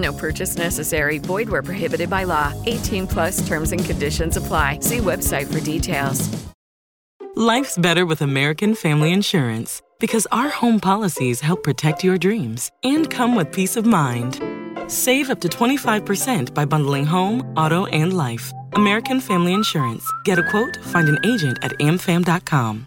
[0.00, 1.18] No purchase necessary.
[1.18, 2.52] Void where prohibited by law.
[2.66, 4.80] 18 plus terms and conditions apply.
[4.80, 6.28] See website for details.
[7.36, 13.08] Life's better with American Family Insurance because our home policies help protect your dreams and
[13.08, 14.42] come with peace of mind.
[14.88, 18.52] Save up to 25% by bundling home, auto, and life.
[18.74, 20.04] American Family Insurance.
[20.24, 22.86] Get a quote, find an agent at amfam.com.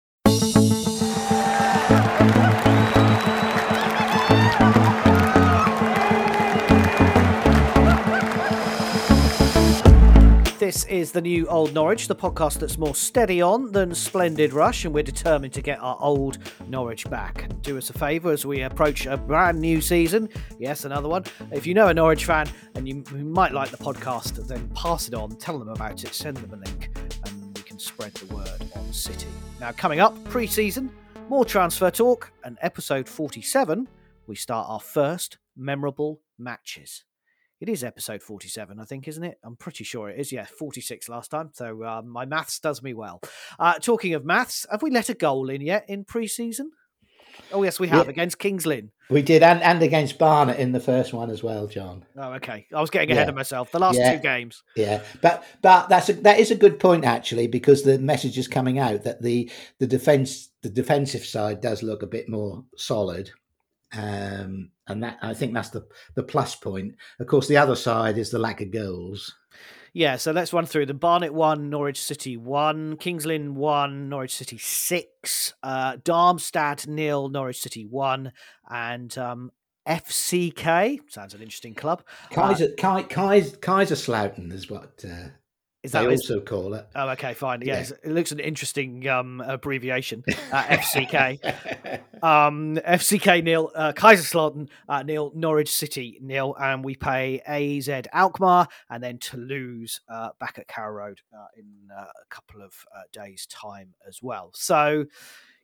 [10.71, 14.85] This is the new Old Norwich, the podcast that's more steady on than Splendid Rush,
[14.85, 16.37] and we're determined to get our old
[16.69, 17.49] Norwich back.
[17.61, 20.29] Do us a favour as we approach a brand new season.
[20.59, 21.25] Yes, another one.
[21.51, 25.13] If you know a Norwich fan and you, might like the podcast, then pass it
[25.13, 28.63] on, tell them about it, send them a link, and we can spread the word
[28.73, 29.27] on City.
[29.59, 30.89] Now, coming up, pre season,
[31.27, 33.89] more transfer talk, and episode 47,
[34.25, 37.03] we start our first memorable matches.
[37.61, 39.37] It is episode 47, I think, isn't it?
[39.43, 40.31] I'm pretty sure it is.
[40.31, 41.51] Yeah, 46 last time.
[41.53, 43.21] So um, my maths does me well.
[43.59, 46.71] Uh, talking of maths, have we let a goal in yet in pre season?
[47.53, 48.09] Oh, yes, we have Yeah.
[48.11, 48.89] against Kings Lynn.
[49.11, 52.03] We did, and, and against Barnet in the first one as well, John.
[52.17, 52.65] Oh, okay.
[52.73, 53.29] I was getting ahead Yeah.
[53.29, 53.71] of myself.
[53.71, 54.13] The last Yeah.
[54.15, 54.63] two games.
[54.75, 58.47] Yeah, but but that's a, that is a good point actually because the message is
[58.47, 63.29] coming out that the the defense the defensive side does look a bit more solid,
[63.93, 65.85] um, and that I think that's the
[66.15, 66.95] the plus point.
[67.19, 69.35] Of course, the other side is the lack of goals.
[69.93, 74.33] Yeah, so let's run through the Barnet 1, Norwich City 1, Kings Lynn 1, Norwich
[74.33, 78.31] City 6, uh, Darmstadt nil, Norwich City 1,
[78.69, 79.51] and um,
[79.85, 82.03] FCK, sounds an interesting club.
[82.31, 85.27] Uh, Kaiser Kai, Kaiser Kaiserslautern is what uh,
[85.83, 86.87] is they that is, also call it.
[86.95, 87.61] Oh, okay, fine.
[87.61, 87.95] Yeah, Yeah.
[88.03, 90.23] it looks an interesting um, abbreviation.
[90.51, 91.99] Uh, FCK.
[92.23, 98.67] um, FCK nil, uh, Kaiserslautern uh, nil, Norwich City nil, and we pay AZ Alkmaar
[98.89, 101.65] and then Toulouse uh, back at Carrow Road uh, in
[101.95, 104.51] uh, a couple of uh, days' time as well.
[104.53, 105.05] So.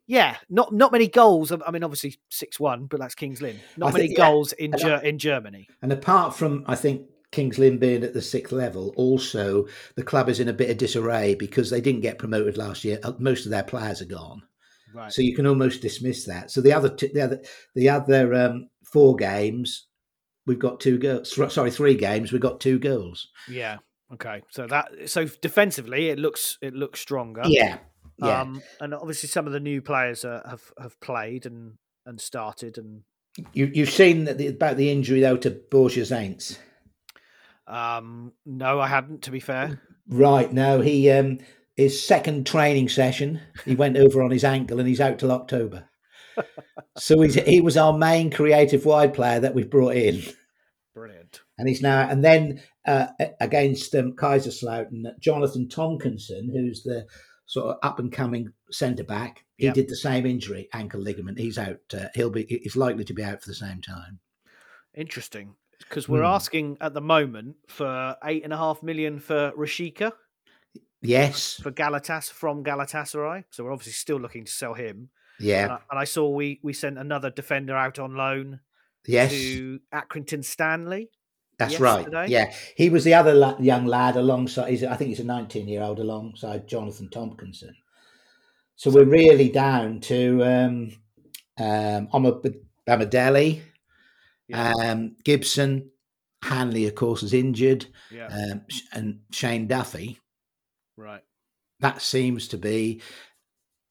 [0.10, 1.52] Yeah, not not many goals.
[1.52, 3.60] I mean, obviously six one, but that's Kings Lynn.
[3.76, 5.68] Not many yeah, goals in Ger- in Germany.
[5.82, 7.02] And apart from, I think
[7.32, 10.78] Kings Lynn being at the sixth level, also the club is in a bit of
[10.78, 13.00] disarray because they didn't get promoted last year.
[13.04, 14.42] Uh, Most of their players are gone,
[14.94, 15.12] Right.
[15.12, 16.52] so you can almost dismiss that.
[16.52, 17.42] So the other, t- the other,
[17.76, 19.88] the other um, four games,
[20.46, 21.36] we've got two goals.
[21.54, 23.28] Sorry, three games, we've got two goals.
[23.50, 23.78] Yeah.
[24.14, 24.42] Okay.
[24.50, 27.42] So that so defensively, it looks it looks stronger.
[27.46, 27.80] Yeah,
[28.20, 28.42] yeah.
[28.42, 31.74] Um, and obviously, some of the new players uh, have have played and
[32.06, 33.02] and started, and
[33.52, 36.58] you, you've seen that the, about the injury though to Borja Sainz.
[37.68, 39.24] Um, no, I hadn't.
[39.24, 41.40] To be fair, Right now, he um,
[41.76, 45.88] his second training session, he went over on his ankle and he's out till October.
[46.98, 50.22] so he's, he was our main creative wide player that we've brought in,
[50.94, 51.42] brilliant.
[51.58, 53.08] and he's now and then uh,
[53.42, 57.06] against um, Kaiserslautern, Jonathan Tomkinson, who's the
[57.48, 59.44] sort of up and coming centre back.
[59.58, 59.74] He Yep.
[59.74, 61.40] did the same injury, ankle ligament.
[61.40, 61.80] He's out.
[61.92, 62.46] Uh, he'll be.
[62.48, 64.20] He's likely to be out for the same time.
[64.94, 66.26] Interesting, because we're Hmm.
[66.36, 70.12] asking at the moment for eight and a half million for Rashica
[71.02, 71.60] Yes.
[71.62, 73.46] for Galatas from Galatasaray.
[73.52, 75.10] So we're obviously still looking to sell him.
[75.40, 75.64] Yeah.
[75.64, 78.60] And I, and I saw we we sent another defender out on loan
[79.06, 79.32] Yes.
[79.32, 81.10] to Accrington Stanley.
[81.60, 82.16] That's yesterday.
[82.16, 82.30] right.
[82.30, 84.70] Yeah, he was the other la- young lad alongside.
[84.70, 87.72] He's, I think he's a 19 year old alongside Jonathan Tomkinson.
[88.76, 90.92] So we're really down to um,
[91.58, 92.42] um, Omar-
[92.88, 93.62] Bamadelli,
[94.48, 94.72] Yeah.
[94.82, 95.92] um, Gibson,
[96.44, 98.28] Hanley, of course, is injured, Yeah.
[98.28, 98.62] um,
[98.94, 100.20] and Shane Duffy.
[100.96, 101.24] Right.
[101.80, 103.02] That seems to be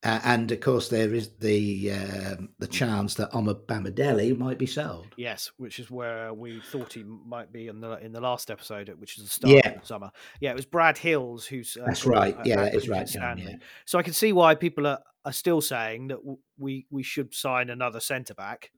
[0.02, 5.06] Uh, and of course, there is the um the chance that Omobamidele might be sold.
[5.16, 8.88] Yes, which is where we thought he might be in the in the last episode,
[9.00, 9.70] which is the start Yeah.
[9.70, 10.10] of the summer.
[10.38, 11.76] Yeah, it was Brad Hills who's.
[11.76, 12.36] Uh, That's right.
[12.36, 13.56] uh, Yeah, that is right, John, yeah.
[13.84, 17.34] So I can see why people are, are still saying that w- we we should
[17.34, 18.70] sign another centre back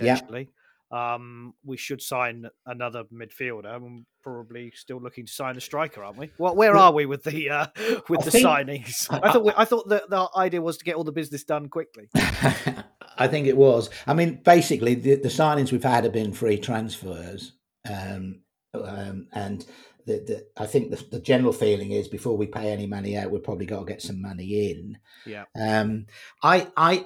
[0.00, 0.18] Yeah.
[0.94, 3.74] Um, we should sign another midfielder.
[3.76, 6.30] and probably still looking to sign a striker, aren't we?
[6.38, 7.66] Well, where are we with the uh,
[8.08, 9.06] with I the think- signings?
[9.10, 11.44] I- I thought we, I thought that the idea was to get all the business
[11.44, 12.08] done quickly.
[13.16, 13.90] I think it was.
[14.06, 17.52] I mean, basically, the, the signings we've had have been free transfers,
[17.88, 18.40] um,
[18.74, 19.64] um, and
[20.06, 23.30] the, the, I think the, the general feeling is before we pay any money out,
[23.30, 24.98] we've probably got to get some money in.
[25.26, 25.44] Yeah.
[25.56, 26.06] Um,
[26.42, 27.04] I, I,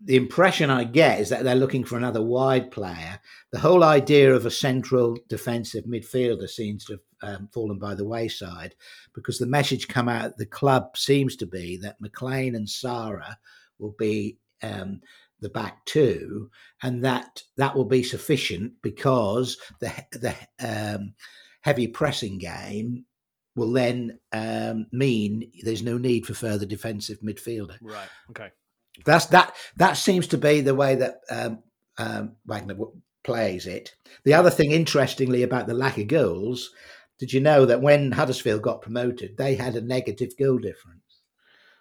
[0.00, 3.20] the, impression I get is that they're looking for another wide player.
[3.52, 8.04] The whole idea of a central defensive midfielder seems to have um, fallen by the
[8.04, 8.74] wayside
[9.14, 13.38] because the message come out of the club seems to be that McLean and Sara
[13.78, 15.00] will be um,
[15.40, 16.50] the back two,
[16.82, 21.14] and that that will be sufficient because the the um,
[21.60, 23.04] heavy pressing game
[23.54, 27.78] will then um, mean there's no need for further defensive midfielder.
[27.80, 28.08] Right.
[28.30, 28.50] Okay.
[29.04, 29.54] That's that.
[29.76, 31.62] That seems to be the way that um,
[31.98, 33.94] um, Wagner w- plays it.
[34.24, 36.70] The other thing, interestingly, about the lack of goals,
[37.18, 41.02] did you know that when Huddersfield got promoted, they had a negative goal difference?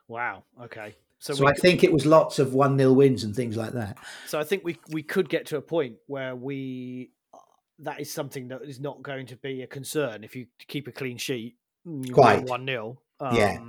[0.07, 0.43] Wow.
[0.61, 0.95] Okay.
[1.19, 3.97] So, So, I think it was lots of one 0 wins and things like that.
[4.27, 7.39] so I think we we could get to a point where we uh,
[7.79, 10.91] that is something that is not going to be a concern if you keep a
[10.91, 11.55] clean sheet.
[12.11, 12.45] Quite.
[12.45, 12.99] one 0
[13.33, 13.59] Yeah.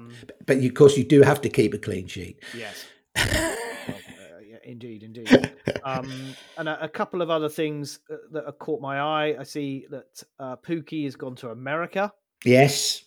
[0.46, 2.43] But you, of course, you do have to keep a clean sheet.
[2.56, 2.84] Yes.
[3.32, 5.52] Uh, yeah, indeed, indeed.
[5.84, 9.37] Um, and a, a couple of other things uh, that have caught my eye.
[9.38, 12.12] I see that uh, Pukki has gone to America,
[12.44, 13.05] yes.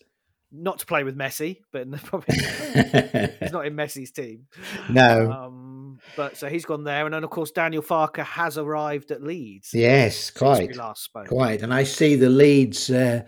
[0.52, 4.48] not to play with Messi, but probably he's not in Messi's team.
[4.90, 5.32] no.
[5.32, 9.22] Um, but so he's gone there, and then of course Daniel Farke has arrived at
[9.22, 9.72] Leeds.
[9.74, 10.76] yes, quite.
[10.76, 11.28] last spoke.
[11.28, 11.62] Quite.
[11.62, 13.24] And I see the Leeds, uh,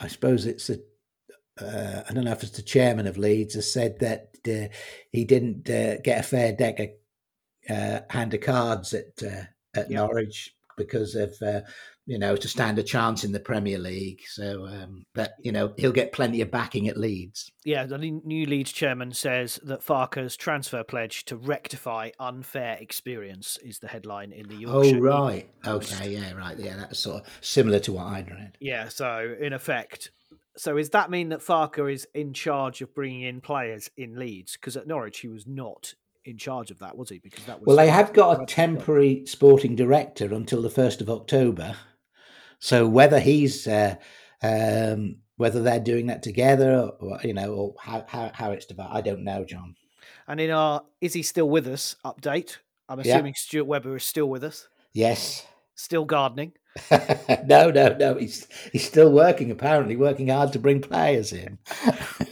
[0.00, 0.82] I suppose it's the,
[1.60, 4.68] uh, I don't know if it's the chairman of Leeds, has said that uh,
[5.10, 6.88] he didn't uh, get a fair deck of
[7.70, 9.44] uh, hand of cards at, uh,
[9.74, 9.90] at Yep.
[9.90, 11.60] Norwich because of, uh,
[12.04, 14.20] you know, to stand a chance in the Premier League.
[14.26, 17.50] So um, that, you know, he'll get plenty of backing at Leeds.
[17.64, 23.56] Yeah, the new- new Leeds chairman says that Farke's transfer pledge to rectify unfair experience
[23.64, 24.96] is the headline in the Yorkshire.
[24.98, 25.48] Oh, right.
[25.66, 26.12] Okay.
[26.14, 26.58] Yeah, right.
[26.58, 28.58] Yeah, that's sort of similar to what I'd read.
[28.60, 30.10] Yeah, so in effect,
[30.56, 34.52] so does that mean that Farke is in charge of bringing in players in Leeds?
[34.52, 37.18] Because at Norwich he was not in charge of that, was he?
[37.18, 41.10] Because that was Well, they have got a temporary sporting director until the first of
[41.10, 41.76] October.
[42.58, 43.96] So whether he's uh,
[44.42, 48.94] um, whether they're doing that together, or you know, or how how, how it's divided,
[48.96, 49.74] I don't know, John.
[50.26, 52.58] And in our "Is he still with us?" update,
[52.88, 53.16] I'm Yeah.
[53.16, 55.46] assuming Stuart Webber is still with us, Yes.
[55.74, 56.52] still gardening.
[57.46, 58.14] no, no, no.
[58.16, 59.50] He's he's still working.
[59.50, 61.58] Apparently, working hard to bring players in.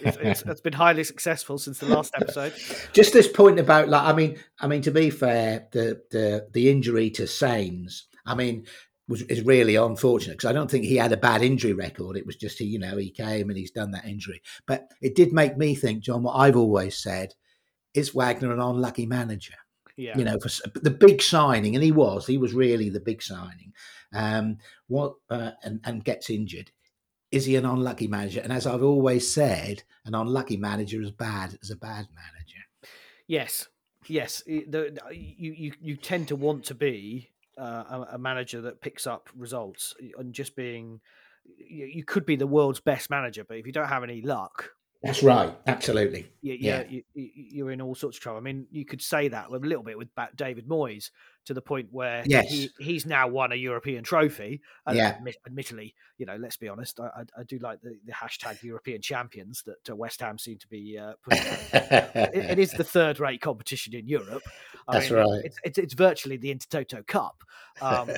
[0.05, 2.53] It's, it's, it's been highly successful since the last episode.
[2.93, 6.71] Just this point about like, I mean, I mean, to be fair, the the the
[6.71, 8.67] injury to Sainz, I mean,
[9.09, 12.17] was is really unfortunate because I don't think he had a bad injury record.
[12.17, 14.43] It was just he, you know, he came and he's done that injury.
[14.67, 17.35] But it did make me think, John, what I've always said
[17.95, 19.55] is Wagner an unlucky manager.
[19.97, 20.49] Yeah, You know, for
[20.81, 23.75] the big signing, and he was, he was really the big signing.
[24.13, 26.71] Um, what uh, and and gets injured.
[27.31, 28.41] Is he an unlucky manager?
[28.41, 32.61] And as I've always said, an unlucky manager is bad as a bad manager.
[33.27, 33.69] Yes,
[34.07, 34.43] yes.
[34.45, 39.07] The, you, you you tend to want to be uh, a, a manager that picks
[39.07, 41.01] up results, and just being.
[41.45, 44.71] You, you could be the world's best manager, but if you don't have any luck,
[45.03, 45.53] That's right.
[45.67, 46.31] Absolutely.
[46.43, 46.85] you, Yeah.
[46.89, 48.39] you, you, you're in all sorts of trouble.
[48.39, 51.11] I mean, you could say that with a little bit with David Moyes
[51.47, 52.49] to the point where Yes.
[52.49, 54.61] he, he's now won a European trophy.
[54.87, 55.19] And Yeah.
[55.47, 59.65] admittedly, you know, let's be honest, I, I, do like the, the hashtag European champions
[59.67, 61.43] that uh, West Ham seem to be uh, putting.
[61.73, 64.43] it, it is the third rate competition in Europe.
[64.87, 65.45] I That's mean, right.
[65.45, 67.43] It's, it's, it's virtually the Intertoto Cup.
[67.81, 68.09] Um,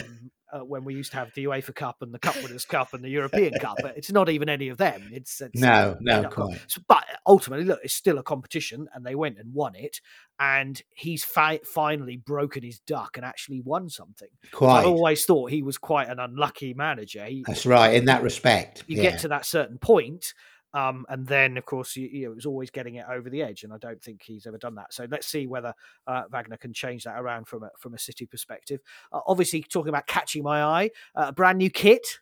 [0.52, 3.02] uh, when we used to have the UEFA Cup and the Cup Winners' Cup and
[3.04, 5.08] the European Cup, but it's not even any of them.
[5.12, 6.60] It's, it's No, no, quite.
[6.68, 10.00] so- but ultimately, look, it's still a competition, and they went and won it.
[10.38, 14.28] And he's fi- finally broken his duck and actually won something.
[14.52, 14.80] Quite.
[14.80, 17.24] I've always thought he was quite an unlucky manager.
[17.24, 17.94] He, That's right.
[17.94, 18.84] In that respect.
[18.88, 19.10] you yeah.
[19.10, 20.34] get to that certain point,
[20.74, 23.42] um, and then of course you, you know, it was always getting it over the
[23.42, 24.92] edge, and I don't think he's ever done that.
[24.92, 25.72] So let's see whether
[26.06, 28.80] uh, Wagner can change that around from a from a City perspective.
[29.12, 32.18] Uh, obviously, talking about catching my eye, uh, a brand new kit.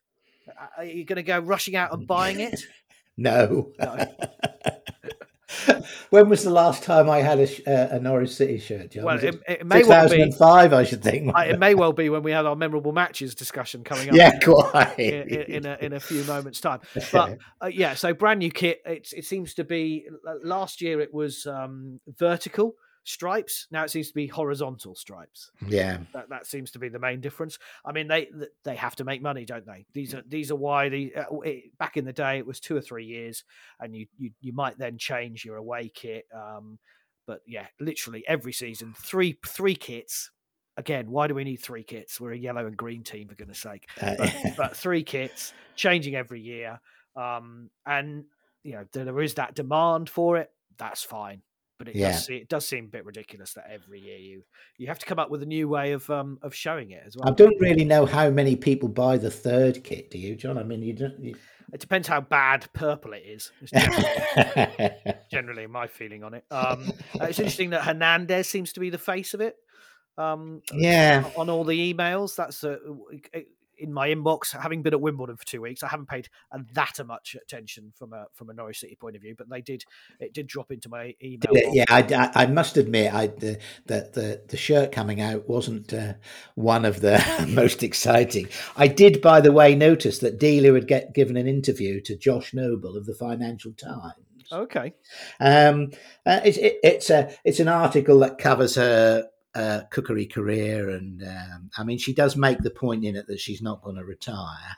[0.48, 2.60] Uh, Are you going to go rushing out and buying it?
[3.16, 3.72] No.
[3.78, 4.06] No.
[6.10, 8.90] when was the last time I had a, uh, a Norwich City shirt?
[8.90, 9.04] John?
[9.04, 10.16] Well, it, it may well be.
[10.16, 11.32] 2005, I should think.
[11.36, 14.14] It may well be when we had our memorable matches discussion coming up.
[14.16, 14.98] yeah, quite.
[14.98, 16.80] in, in, in a in a few moments' time.
[17.12, 18.80] But uh, yeah, so brand new kit.
[18.86, 20.06] It it seems to be
[20.42, 23.66] last year it was um, vertical stripes.
[23.70, 25.50] Now it seems to be horizontal stripes.
[25.66, 27.58] yeah, That that seems to be the main difference.
[27.84, 28.30] I mean, they
[28.64, 29.86] they have to make money, don't they?
[29.92, 32.76] These are these are why the uh, it, back in the day it was two
[32.76, 33.44] or three years,
[33.80, 36.26] and you you you might then change your away kit.
[36.34, 36.78] Um,
[37.26, 40.30] but yeah, literally every season, three three kits.
[40.78, 42.18] Again, why do we need three kits?
[42.18, 43.90] We're a yellow and green team, for goodness sake.
[44.00, 46.80] Uh, But, but three kits, changing every year,
[47.14, 48.24] um, and
[48.62, 50.50] you know there is that demand for it.
[50.78, 51.42] That's fine,
[51.82, 52.12] but it Yeah.
[52.12, 54.44] does it does seem a bit ridiculous that every year you
[54.78, 57.16] you have to come up with a new way of um of showing it as
[57.16, 57.28] well.
[57.28, 60.12] I don't really know how many people buy the third kit.
[60.12, 60.58] Do you, John?
[60.58, 61.18] I mean, you don't.
[61.18, 61.34] You...
[61.72, 63.50] It depends how bad purple it is.
[63.72, 66.44] Generally, generally my feeling on it.
[66.52, 69.56] Um, uh, it's interesting that Hernandez seems to be the face of it.
[70.16, 72.36] Um, yeah, on all the emails.
[72.36, 72.76] That's uh,
[73.82, 74.58] in my inbox.
[74.58, 76.28] Having been at Wimbledon for two weeks, I haven't paid
[76.74, 79.84] that much attention from a from a Norwich City point of view, but they did.
[80.20, 81.50] It did drop into my email.
[81.52, 81.84] Yeah.
[81.88, 86.14] I, I, I must admit, I the, the the the shirt coming out wasn't uh,
[86.54, 88.48] one of the most exciting.
[88.76, 92.54] I did, by the way, notice that Delia had get given an interview to Josh
[92.54, 94.14] Noble of the Financial Times.
[94.52, 94.92] Okay.
[95.40, 95.92] Um,
[96.26, 101.22] uh, it's it, it's a it's an article that covers her uh, cookery career, and
[101.22, 104.04] um, I mean she does make the point in it that she's not going to
[104.04, 104.76] retire.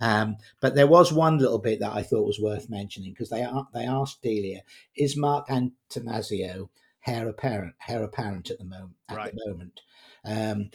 [0.00, 3.46] Um, but there was one little bit that I thought was worth mentioning because they
[3.74, 4.62] they asked Delia,
[4.96, 6.68] "Is Mark Attanasio
[7.06, 9.34] heir apparent heir apparent at the moment?" At Right.
[9.34, 9.80] the moment,
[10.24, 10.70] um,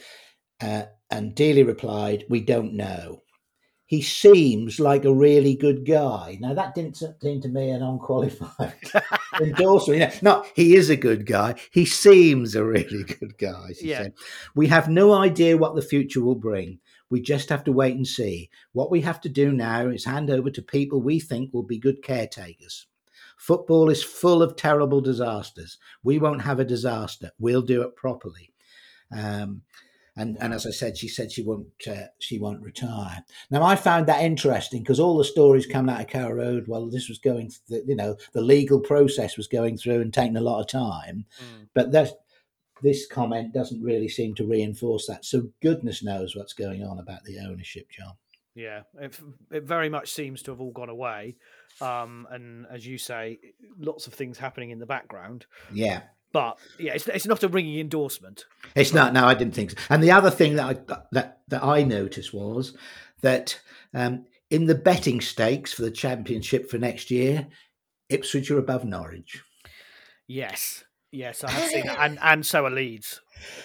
[0.60, 3.23] uh, and Delia replied, "We don't know."
[3.94, 6.36] He seems like a really good guy.
[6.40, 8.74] Now that didn't seem to me an unqualified
[9.40, 10.20] endorsement.
[10.20, 11.54] Know, no, he is a good guy.
[11.70, 13.68] He seems a really good guy.
[13.78, 14.02] She Yeah.
[14.02, 14.14] said.
[14.52, 16.80] We have no idea what the future will bring.
[17.08, 18.50] We just have to wait and see.
[18.72, 21.78] What we have to do now is hand over to people we think will be
[21.78, 22.88] good caretakers.
[23.36, 25.78] Football is full of terrible disasters.
[26.02, 27.30] We won't have a disaster.
[27.38, 28.50] We'll do it properly.
[29.16, 29.62] Um,
[30.16, 33.24] and, and as I said, she said she won't uh, she won't retire.
[33.50, 36.88] Now I found that interesting because all the stories coming out of Carrow Road, well,
[36.88, 40.40] this was going, th- you know, the legal process was going through and taking a
[40.40, 41.26] lot of time.
[41.40, 41.68] Mm.
[41.74, 42.12] But that
[42.82, 45.24] this comment doesn't really seem to reinforce that.
[45.24, 48.12] So goodness knows what's going on about the ownership, John.
[48.54, 49.18] Yeah, it,
[49.50, 51.36] it very much seems to have all gone away.
[51.80, 53.40] Um, and as you say,
[53.78, 55.46] lots of things happening in the background.
[55.72, 56.02] Yeah.
[56.34, 58.46] But yeah, it's, it's not a ringing endorsement.
[58.74, 59.12] It's not.
[59.12, 59.76] No, I didn't think so.
[59.88, 62.76] And the other thing that I that that I noticed was
[63.22, 63.60] that
[63.94, 67.46] um, in the betting stakes for the championship for next year,
[68.08, 69.44] Ipswich are above Norwich.
[70.26, 73.20] Yes, yes, I have seen that, and and so are Leeds.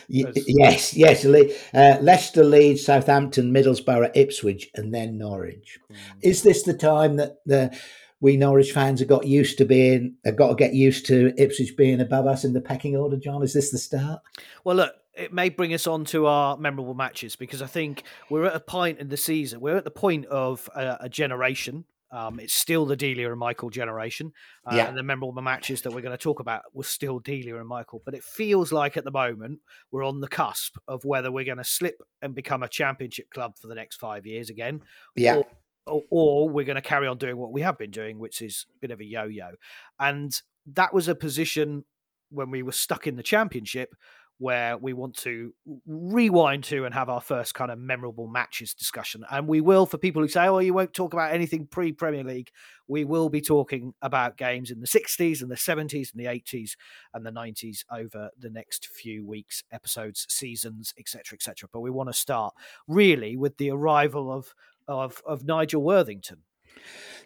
[0.08, 1.26] Y- yes, yes.
[1.26, 5.80] Le- Uh, Leicester, Leeds, Southampton, Middlesbrough, Ipswich, and then Norwich.
[6.22, 7.76] Is this the time that the
[8.22, 11.76] we Norwich fans have got used to being have got to get used to Ipswich
[11.78, 13.44] being above us in the pecking order, John?
[13.44, 14.22] Is this the start?
[14.64, 18.46] Well, look, it may bring us on to our memorable matches because I think we're
[18.46, 19.60] at a point in the season.
[19.62, 21.86] We're at the point of a, a generation.
[22.12, 24.32] Um, it's still the Delia and Michael generation,
[24.66, 24.88] uh, Yeah.
[24.88, 28.02] and the memorable matches that we're going to talk about were still Delia and Michael.
[28.04, 29.60] But it feels like at the moment
[29.92, 33.58] we're on the cusp of whether we're going to slip and become a championship club
[33.62, 34.82] for the next five years again,
[35.16, 35.44] Yeah.
[35.90, 38.66] Or, or, we're going to carry on doing what we have been doing, which is
[38.76, 39.52] a bit of a yo-yo.
[40.00, 40.40] And
[40.74, 41.86] that was a position
[42.30, 43.96] when we were stuck in the championship
[44.40, 45.54] where we want to
[45.86, 49.26] rewind to and have our first kind of memorable matches discussion.
[49.30, 52.24] And we will, for people who say, oh, you won't talk about anything pre Premier
[52.24, 52.50] League,
[52.88, 56.72] we will be talking about games in the 60s and the 70s and the 80s
[57.14, 61.68] and the 90s over the next few weeks, episodes, seasons, etc., etc.
[61.72, 62.54] But we want to start
[62.88, 64.54] really with the arrival of,
[64.90, 66.40] of, of Nigel Worthington.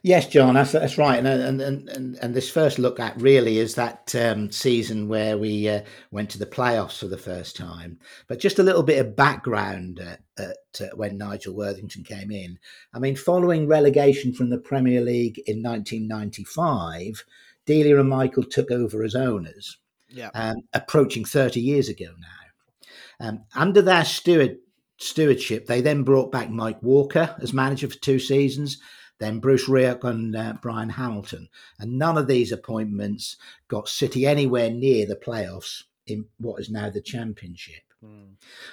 [0.06, 1.18] Yes, John, that's that's right.
[1.18, 5.70] And and and and, this first look at really is that um, season where we
[5.70, 5.80] uh,
[6.12, 8.00] went to the playoffs for the first time.
[8.28, 12.60] But just a little bit of background uh, at uh, when Nigel Worthington came in.
[12.94, 17.24] I mean, following relegation from the Premier League in 1995,
[17.66, 19.78] Delia and Michael took over as owners,
[20.10, 20.32] Yeah.
[20.34, 23.26] um, approaching 30 years ago now.
[23.26, 24.58] Um, under their steward
[24.98, 28.78] stewardship, they then brought back Mike Walker as manager for two seasons
[29.20, 31.48] then Bruce Rioch and uh, Bryan Hamilton.
[31.80, 36.90] And none of these appointments got City anywhere near the playoffs in what is now
[36.90, 37.84] the Championship.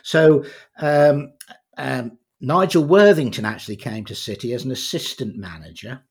[0.03, 0.45] So
[0.81, 1.35] um,
[1.79, 6.03] um, Nigel Worthington actually came to City as an assistant manager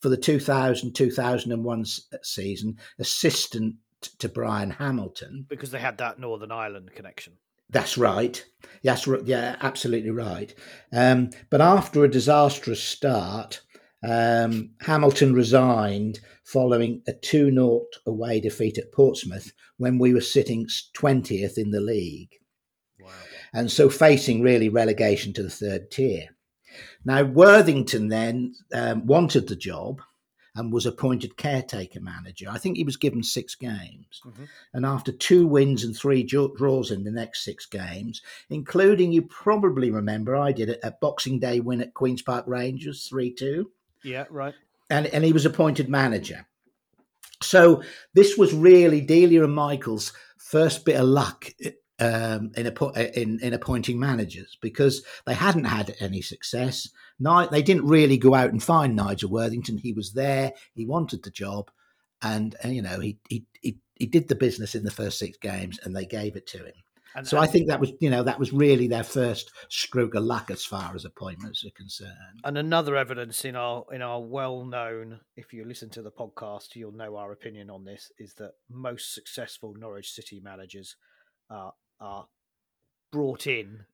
[0.00, 1.84] for for the 2000 2001
[2.22, 3.76] season, assistant
[4.18, 5.46] to Bryan Hamilton.
[5.48, 7.38] Because they had that Northern Ireland connection.
[7.70, 8.44] That's right.
[8.82, 10.54] Yes, yeah, absolutely right.
[10.92, 13.62] Um, but after a disastrous start,
[14.06, 20.68] um, Hamilton resigned following a 2 0 away defeat at Portsmouth when we were sitting
[20.96, 22.30] 20th in the league.
[23.00, 23.10] Wow.
[23.52, 26.28] And so facing really relegation to the third tier.
[27.04, 30.00] Now, Worthington then um, wanted the job
[30.56, 32.48] and was appointed caretaker manager.
[32.50, 34.22] I think he was given six games.
[34.26, 34.44] Mm-hmm.
[34.72, 39.90] And after two wins and three draws in the next six games, including, you probably
[39.90, 43.70] remember, I did it, a Boxing Day win at Queen's Park Rangers 3 2.
[44.02, 44.54] Yeah, right.
[44.88, 46.46] And, and he was appointed manager.
[47.42, 47.82] So
[48.14, 51.46] this was really Delia and Michael's first bit of luck
[51.98, 52.66] um, in,
[53.14, 56.88] in, in appointing managers because they hadn't had any success.
[57.18, 59.78] They didn't really go out and find Nigel Worthington.
[59.78, 60.52] He was there.
[60.74, 61.70] He wanted the job,
[62.22, 65.38] and, and you know he, he he he did the business in the first six
[65.38, 66.74] games, and they gave it to him.
[67.14, 70.14] And, so and, I think that was, you know, that was really their first stroke
[70.14, 72.40] of luck as far as appointments are concerned.
[72.44, 76.92] And another evidence in our in our well-known, if you listen to the podcast, you'll
[76.92, 80.96] know our opinion on this, is that most successful Norwich City managers
[81.48, 82.26] are are
[83.10, 83.86] brought in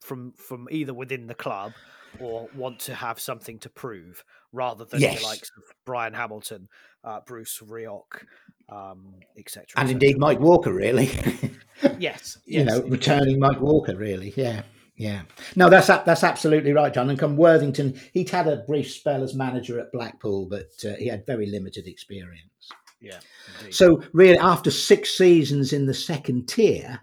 [0.00, 1.72] from from either within the club
[2.20, 5.20] or want to have something to prove rather than yes.
[5.20, 6.68] the likes of Bryan Hamilton,
[7.04, 8.24] uh, Bruce Rioch,
[8.68, 9.66] um, etc.
[9.76, 11.10] And indeed Mike Walker, really.
[11.98, 14.32] yes, you know, returning Mike Walker, really.
[14.36, 14.62] Yeah,
[14.96, 15.22] yeah.
[15.54, 17.10] No, that's that's absolutely right, John.
[17.10, 21.06] And come Worthington, he'd had a brief spell as manager at Blackpool, but uh, he
[21.08, 22.70] had very limited experience.
[23.00, 23.18] Yeah.
[23.60, 23.74] Indeed.
[23.74, 27.00] So really, after six seasons in the second tier,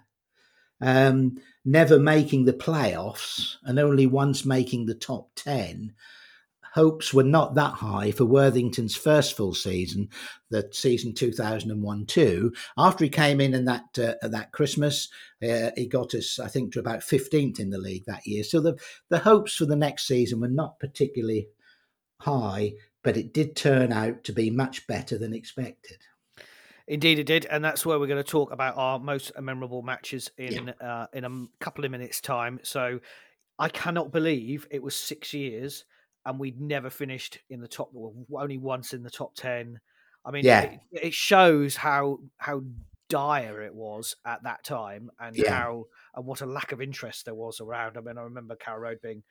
[0.82, 5.94] um, never making the playoffs and only once making the top 10,
[6.74, 10.10] hopes were not that high for Worthington's first full season,
[10.50, 12.56] the season 2001-2.
[12.78, 15.08] After he came in in that uh, that Christmas,
[15.42, 18.44] uh, he got us, I think, to about 15th in the league that year.
[18.44, 18.78] So the,
[19.10, 21.48] the hopes for the next season were not particularly
[22.20, 25.98] high, but it did turn out to be much better than expected.
[26.88, 30.30] Indeed, it did, and that's where we're going to talk about our most memorable matches
[30.38, 30.88] in yeah.
[30.88, 32.60] uh, in a couple of minutes' time.
[32.64, 33.00] So,
[33.58, 35.86] I cannot believe it was six years
[36.26, 37.92] and we'd never finished in the top,
[38.34, 39.80] only once in the top ten.
[40.26, 40.62] I mean, yeah.
[40.62, 42.62] it, it shows how how
[43.10, 45.54] dire it was at that time, and yeah.
[45.54, 47.98] how and what a lack of interest there was around.
[47.98, 49.24] I mean, I remember Carrow Road being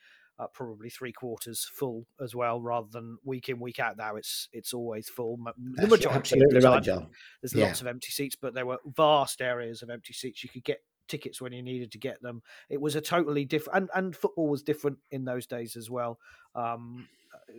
[0.42, 3.96] uh, probably three quarters full as well, rather than week in week out.
[3.96, 5.38] Now it's it's always full.
[5.56, 7.08] The majority absolutely of the right, John.
[7.40, 7.66] There's yeah.
[7.66, 10.42] lots of empty seats, but there were vast areas of empty seats.
[10.42, 10.78] You could get
[11.08, 12.42] tickets when you needed to get them.
[12.68, 16.18] It was a totally different, and, and football was different in those days as well.
[16.54, 17.08] Um,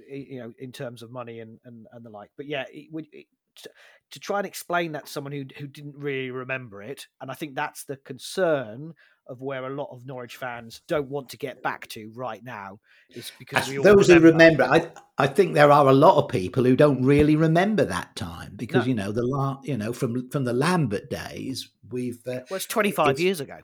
[0.10, 2.32] you know, in terms of money and and, and the like.
[2.36, 3.70] But yeah, it, it, to,
[4.12, 7.34] to try and explain that to someone who who didn't really remember it, and I
[7.34, 8.94] think that's the concern
[9.28, 12.80] of where a lot of Norwich fans don't want to get back to right now
[13.10, 14.14] is because those remember.
[14.14, 14.64] who remember.
[14.64, 18.54] I I think there are a lot of people who don't really remember that time
[18.56, 18.90] because no.
[18.90, 22.66] you know the la- you know from from the Lambert days we've uh, well it's
[22.66, 23.60] twenty five years ago.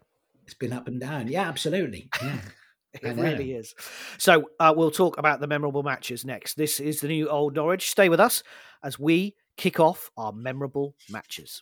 [0.45, 1.27] It's been up and down.
[1.27, 2.09] Yeah, absolutely.
[2.21, 2.39] Yeah.
[2.91, 3.75] It really is.
[4.17, 6.55] So uh, we'll talk about the memorable matches next.
[6.55, 7.91] This is the new old Norwich.
[7.91, 8.41] Stay with us
[8.83, 11.61] as we kick off our memorable matches.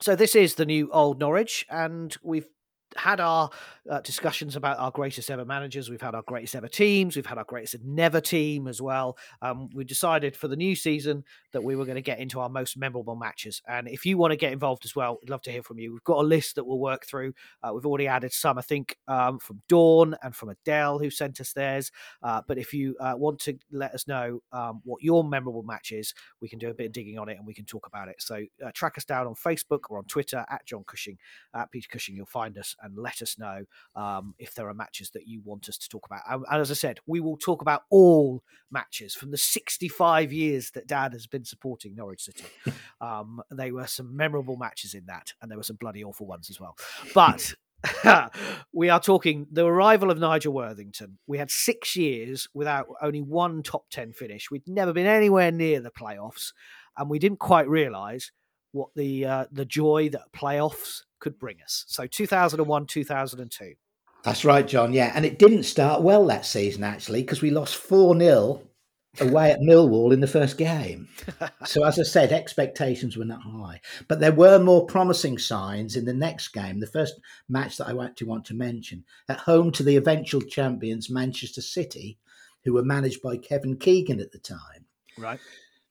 [0.00, 2.48] So, this is the new Old Norwich, and we've
[2.96, 3.50] had our
[3.88, 5.88] uh, discussions about our greatest ever managers.
[5.88, 7.16] We've had our greatest ever teams.
[7.16, 9.16] We've had our greatest never team as well.
[9.42, 12.48] Um, we decided for the new season that we were going to get into our
[12.48, 13.62] most memorable matches.
[13.66, 15.92] And if you want to get involved as well, we'd love to hear from you.
[15.92, 17.32] We've got a list that we'll work through.
[17.62, 21.40] Uh, we've already added some, I think, um, from Dawn and from Adele who sent
[21.40, 21.90] us theirs.
[22.22, 25.92] Uh, but if you uh, want to let us know um, what your memorable match
[25.92, 28.08] is, we can do a bit of digging on it and we can talk about
[28.08, 28.16] it.
[28.18, 31.18] So uh, track us down on Facebook or on Twitter at John Cushing,
[31.54, 32.16] at Peter Cushing.
[32.16, 33.64] You'll find us and let us know
[33.96, 36.22] um, if there are matches that you want us to talk about.
[36.28, 40.86] And, as I said, we will talk about all matches from the 65 years that
[40.86, 42.44] Dad has been supporting Norwich City.
[43.00, 46.50] um, they were some memorable matches in that, and there were some bloody awful ones
[46.50, 46.76] as well.
[47.14, 47.54] But
[48.72, 51.18] we are talking the arrival of Nigel Worthington.
[51.26, 54.50] We had six years without only one top 10 finish.
[54.50, 56.52] We'd never been anywhere near the playoffs,
[56.96, 58.32] and we didn't quite realise
[58.72, 61.84] what the uh, the joy that playoffs could bring us.
[61.88, 63.74] So 2001, 2002.
[64.24, 64.92] That's right, John.
[64.92, 65.12] Yeah.
[65.14, 68.60] And it didn't start well that season, actually, because we lost 4 0
[69.20, 71.08] away at Millwall in the first game.
[71.66, 73.80] So, as I said, expectations were not high.
[74.06, 78.04] But there were more promising signs in the next game, the first match that I
[78.04, 82.16] actually want to mention, at home to the eventual champions, Manchester City,
[82.64, 84.86] who were managed by Kevin Keegan at the time.
[85.18, 85.40] Right.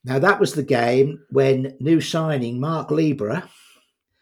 [0.08, 3.50] Now, that was the game when new signing Marc Libbra,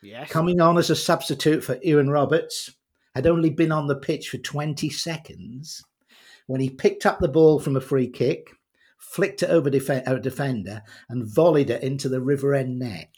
[0.01, 0.31] Yes.
[0.31, 2.71] coming on as a substitute for Iwan Roberts,
[3.13, 5.83] had only been on the pitch for 20 seconds
[6.47, 8.49] when he picked up the ball from a free kick,
[8.97, 13.09] flicked it over def- a defender, and volleyed it into the River End net.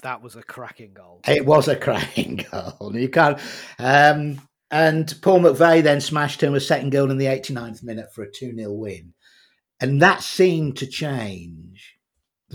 [0.00, 1.20] That was a cracking goal.
[1.28, 2.92] It was a cracking goal.
[2.94, 3.38] You can't.
[3.78, 8.22] Um, and Paul McVeigh then smashed home a second goal in the 89th minute for
[8.22, 9.12] a 2 0 win.
[9.80, 11.95] And that seemed to change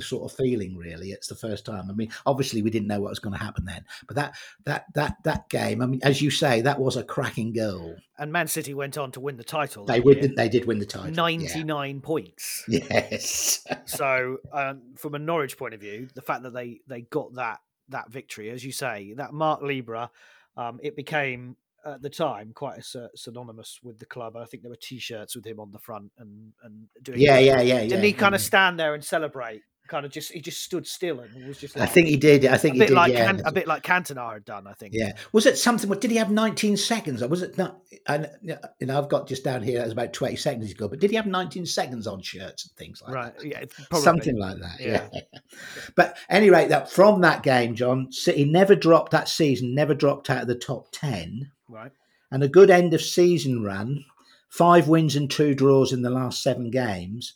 [0.02, 3.00] the sort of feeling really it's the first time i mean obviously we didn't know
[3.00, 4.36] what was going to happen then but that
[4.66, 8.32] that that that game i mean as you say that was a cracking goal And
[8.32, 9.86] Man City went on to win the title.
[9.86, 11.16] they would they did win the title yeah.
[11.16, 12.64] 99 points.
[12.68, 17.34] yes so um, from a Norwich point of view, the fact that they they got
[17.36, 17.60] that
[17.90, 20.10] that victory, as you say, that Marc Libbra,
[20.56, 24.36] um, it became at the time quite a, sy- synonymous with the club.
[24.38, 27.20] I think there were T-shirts with him on the front and and doing.
[27.20, 29.62] yeah yeah yeah Didn't yeah, he kind of stand there and celebrate?
[29.88, 31.78] Kind of just he just stood still and was just.
[31.78, 33.26] i think he did I think he did like yeah.
[33.26, 34.66] Can- a bit like Cantona had done.
[34.66, 34.94] I think.
[34.94, 35.14] Yeah.
[35.34, 35.90] Was it something?
[35.90, 36.32] What did he have?
[36.32, 37.22] 19 seconds?
[37.22, 37.82] Or was it not?
[38.08, 38.56] And you
[38.88, 39.80] know, I've got just down here.
[39.80, 40.88] That was about 20 seconds ago.
[40.88, 43.38] But did he have 19 seconds on shirts and things like Right.
[43.38, 43.46] that?
[43.46, 43.66] Yeah.
[43.90, 44.04] Probably.
[44.06, 44.80] Something like that.
[44.80, 45.10] Yeah.
[45.12, 45.40] Yeah.
[45.98, 49.76] but anyway, that from that game, John City never dropped that season.
[49.76, 51.92] Never dropped out of the top 10, Right.
[52.32, 54.06] and a good end of season run.
[54.48, 57.34] Five wins and two draws in the last seven games.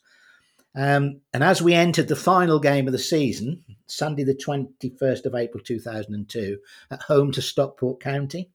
[0.76, 5.36] Um, and as we entered the final game of the season, Sunday, the 21st of
[5.36, 6.58] April 2002,
[6.92, 8.52] at home to Stockport County.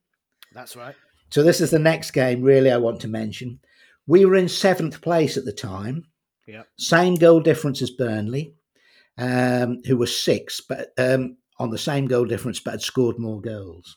[0.52, 0.94] That's right.
[1.30, 3.60] So this is the next game, really, I want to mention.
[4.06, 6.04] We were in seventh place at the time,
[6.46, 6.64] Yeah.
[6.76, 8.54] same goal difference as Burnley,
[9.16, 13.40] um, who were six, but um, on the same goal difference, but had scored more
[13.40, 13.96] goals.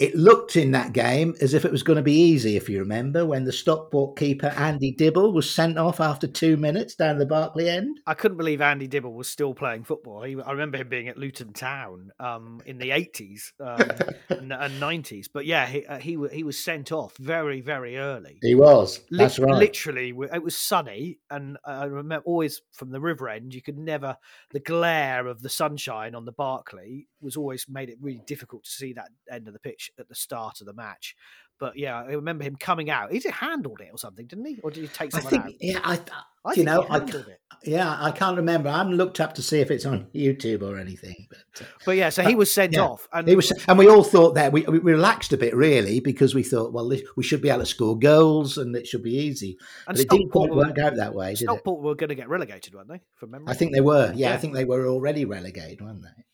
[0.00, 2.78] It looked in that game as if it was going to be easy, if you
[2.78, 7.26] remember, when the Stockport keeper Andy Dibble was sent off after two minutes down the
[7.26, 8.00] Barclay end.
[8.06, 10.22] I couldn't believe Andy Dibble was still playing football.
[10.22, 13.78] He, I remember him being at Luton Town um, in the eighties um,
[14.30, 15.28] and- and nineties.
[15.28, 18.38] But yeah, he uh, he, he was sent off very very early.
[18.40, 19.00] He was.
[19.10, 19.52] Lit- That's right.
[19.54, 24.16] Literally, it was sunny, and I remember always from the river end, you could never.
[24.50, 28.70] The glare of the sunshine on the Barclay was always made it really difficult to
[28.70, 31.14] see that end of the pitch at the start of the match.
[31.60, 33.12] But yeah, I remember him coming out.
[33.12, 34.58] He handled it or something, didn't he?
[34.62, 35.52] Or did he take I think, out?
[35.60, 36.00] yeah, I,
[36.42, 37.40] I you know, I, it.
[37.64, 38.70] yeah, I can't remember.
[38.70, 41.26] I haven't looked up to see if it's on YouTube or anything.
[41.28, 43.90] But, uh, But yeah, so he was sent yeah, off, and He was, and we
[43.90, 47.22] all thought that we, we relaxed a bit really because we thought, well, this, we
[47.22, 49.58] should be able to score goals and it should be easy.
[49.86, 51.44] And but it didn't quite work out that way, did it?
[51.44, 53.02] Stockport were going to get relegated, weren't they?
[53.16, 54.14] From memory, I think they were.
[54.16, 56.24] Yeah, I think they were already relegated, weren't they?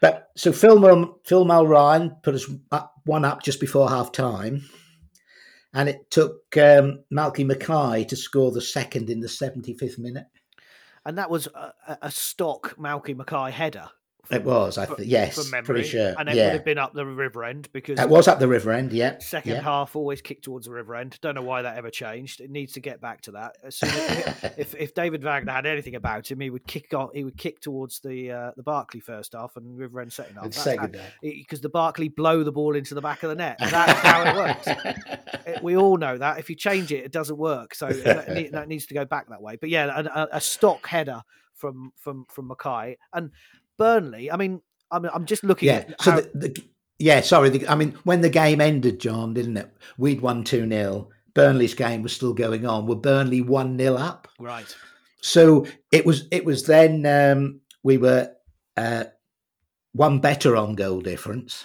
[0.00, 1.44] But so Phil Mul- Phil
[2.22, 2.46] put us
[3.04, 4.64] one up just before half time,
[5.74, 10.26] and it took um, Malky Mackay to score the second in the seventy fifth minute.
[11.04, 13.88] and that was a- a stock Malky Mackay header.
[14.30, 15.00] It was, I think.
[15.04, 16.14] Yes, pretty sure.
[16.18, 18.72] and it would have been up the river end because it was up the river
[18.72, 18.92] end.
[18.92, 19.60] Yeah, second yeah.
[19.62, 21.18] half always kicked towards the river end.
[21.20, 22.40] Don't know why that ever changed.
[22.40, 23.56] It needs to get back to that.
[23.62, 27.10] As as, if if David Wagner had anything about him, he would kick on.
[27.14, 30.52] He would kick towards the uh, the Barclay first half and River End second half.
[30.52, 33.56] Second because the Barclay blow the ball into the back of the net.
[33.58, 34.66] That's how it works.
[34.66, 36.38] It- we all know that.
[36.38, 37.74] If you change it, it doesn't work.
[37.74, 39.56] So that, that needs to go back that way.
[39.56, 41.22] But yeah, a, a, a stock header
[41.54, 43.30] from from from Mackay and
[43.78, 44.30] Burnley.
[44.30, 44.60] I mean,
[44.90, 45.84] I'm I'm just looking yeah.
[45.88, 46.64] at So how, the, the
[46.98, 47.48] yeah, sorry.
[47.50, 49.70] The, I mean, when the game ended, John, didn't it?
[49.96, 52.86] We'd won two 0 Burnley's game was still going on.
[52.86, 54.28] Were Burnley one 0 up?
[54.40, 54.74] right.
[55.20, 56.26] So it was.
[56.30, 58.30] It was then um, we were
[58.76, 59.04] uh,
[59.92, 61.64] one better on goal difference.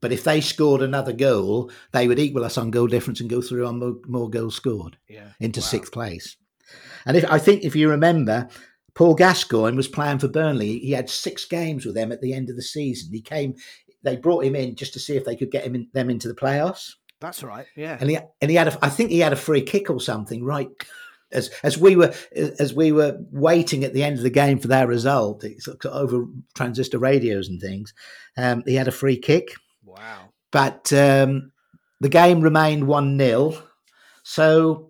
[0.00, 3.42] But if they scored another goal, they would equal us on goal difference and go
[3.42, 5.32] through on more, more goals scored Yeah.
[5.40, 5.66] into Wow.
[5.66, 6.36] sixth place.
[7.04, 8.48] And if I think if you remember,
[8.94, 10.78] Paul Gascoigne was playing for Burnley.
[10.78, 13.12] He had six games with them at the end of the season.
[13.12, 13.54] He came.
[14.02, 16.28] They brought him in just to see if they could get him in, them into
[16.28, 16.94] the playoffs.
[17.20, 17.66] That's right.
[17.76, 17.98] Yeah.
[18.00, 20.42] And he and he had a, I think he had a free kick or something
[20.42, 20.68] right
[21.32, 24.68] as as we were as we were waiting at the end of the game for
[24.68, 26.24] their result it's over
[26.54, 27.92] transistor radios and things.
[28.36, 30.30] Um, he had a free kick wow.
[30.50, 31.52] but um,
[32.00, 33.62] the game remained 1 0.
[34.22, 34.89] So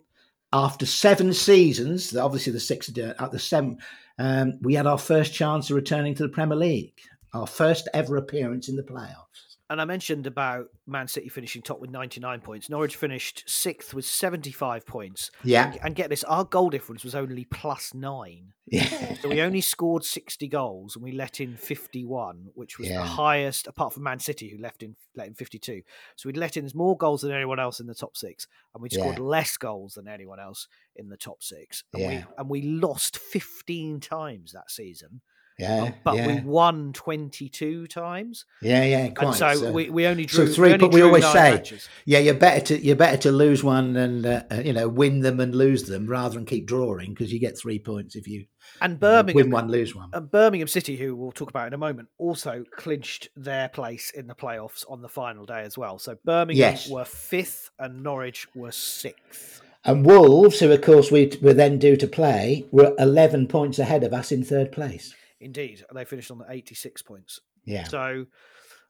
[0.52, 3.78] after seven seasons, obviously the six, at the seven,
[4.18, 7.00] um, we had our first chance of returning to the Premier League,
[7.32, 9.49] our first ever appearance in the playoffs.
[9.70, 12.68] And I mentioned about Man City finishing top with 99 points.
[12.68, 15.30] Norwich finished sixth with 75 points.
[15.44, 15.70] Yeah.
[15.70, 18.52] And, and get this, our goal difference was only plus nine.
[18.66, 19.14] Yeah.
[19.20, 22.98] So we only scored 60 goals and we let in 51, which was Yeah.
[22.98, 25.82] the highest, apart from Man City, who left in let in 52.
[26.16, 28.92] So we'd let in more goals than anyone else in the top six, and we'd
[28.92, 31.84] scored less goals than anyone else in the top six.
[31.92, 32.08] And, Yeah.
[32.08, 35.20] we, and we lost 15 times that season,
[35.60, 35.92] Yeah.
[36.04, 36.26] but yeah.
[36.26, 38.44] we won 22 times.
[38.62, 39.40] yeah, yeah, quite.
[39.40, 41.88] And so, we, we only so drew three, we but we always say, matches.
[42.04, 45.20] yeah, you're better to you're better to lose one and uh, uh, you know win
[45.20, 48.46] them and lose them rather than keep drawing because you get three points if you
[48.80, 50.10] And Birmingham win one, lose one.
[50.12, 54.26] And Birmingham City, who we'll talk about in a moment, also clinched their place in
[54.26, 55.98] the playoffs on the final day as well.
[55.98, 56.88] So Birmingham Yes.
[56.88, 59.62] were fifth and Norwich were sixth.
[59.84, 64.04] And Wolves, who of course we were then due to play, were 11 points ahead
[64.04, 65.14] of us in third place.
[65.40, 67.40] Indeed, they finished on the 86 points.
[67.64, 67.84] Yeah.
[67.84, 68.26] So,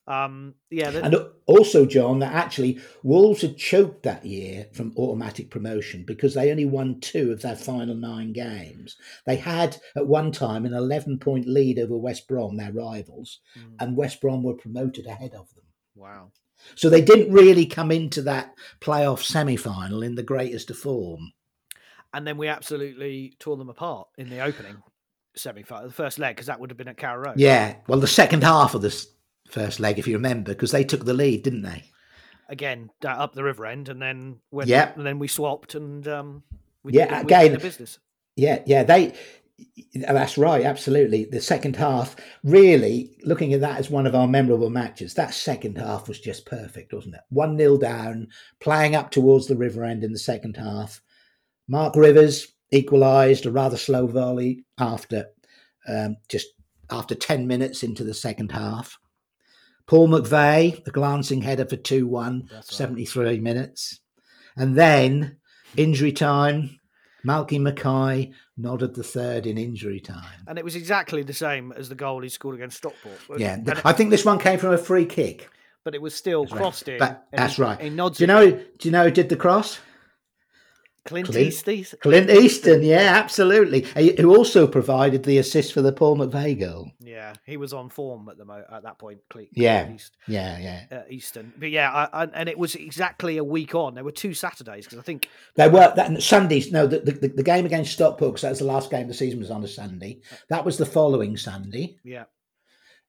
[0.06, 1.14] um, yeah, And
[1.46, 6.64] also, John, that actually Wolves had choked that year from automatic promotion because they only
[6.64, 8.96] won two of their final nine games.
[9.26, 13.76] They had at one time an 11 point lead over West Brom, their rivals, Mm.
[13.78, 15.64] and West Brom were promoted ahead of them.
[15.94, 16.32] wow.
[16.74, 21.32] So they didn't really come into that playoff semi final in the greatest of form.
[22.12, 24.82] And then we absolutely tore them apart in the opening
[25.36, 27.38] semi final, the first leg, because that would have been at Carrow Road.
[27.38, 27.76] Yeah.
[27.86, 29.06] Well, the second half of this
[29.48, 31.84] first leg, if you remember, because they took the lead, didn't they?
[32.48, 34.92] Again, up the river end, and then when, Yeah.
[34.96, 36.42] and then we swapped and um,
[36.82, 37.98] we Yeah, again- the business.
[38.36, 39.12] Yeah, yeah, they.
[39.94, 41.26] That's right, absolutely.
[41.26, 45.12] The second half, really looking at that as one of our memorable matches.
[45.14, 47.20] That second half was just perfect, wasn't it?
[47.28, 48.28] One 0 down,
[48.60, 51.02] playing up towards the river end in the second half.
[51.68, 55.26] Mark Rivers equalised a rather slow volley after
[55.88, 56.46] um, just
[56.90, 58.98] after ten minutes into the second half.
[59.86, 62.76] Paul McVeigh, the glancing header for 2 1, That's right.
[62.76, 63.98] 73 minutes.
[64.56, 65.38] And then
[65.76, 66.78] injury time.
[67.26, 70.24] Malky Mackay nodded the third in injury time.
[70.46, 73.18] And it was exactly the same as the goal he scored against Stockport.
[73.40, 75.50] Yeah, And- I think this one came from a free kick.
[75.84, 76.58] but it was still That's right.
[76.60, 76.98] crossed in.
[76.98, 77.80] But that's he- right.
[77.80, 78.32] He nods Do you it.
[78.32, 78.50] know?
[78.78, 79.80] Do you know who did the cross?
[81.10, 82.00] Clint, Clint- Eastwood?
[82.00, 82.82] Clint Easton.
[82.82, 83.82] Yeah, absolutely.
[84.16, 86.90] Who also provided the assist for the Paul McVeigh goal.
[87.00, 89.20] Yeah, he was on form at the mo- at that point.
[89.28, 89.82] Clint, Yeah.
[89.84, 90.98] Clint East, Yeah, yeah.
[90.98, 91.52] uh, Easton.
[91.58, 93.94] But yeah, I, I, and it was exactly a week on.
[93.94, 96.72] There were two Saturdays because I think They were that Sundays.
[96.72, 99.14] No, the, the, the game against Stockport, because that was the last game of the
[99.14, 100.20] season, was on a Sunday.
[100.48, 102.24] That was the following Sunday, yeah,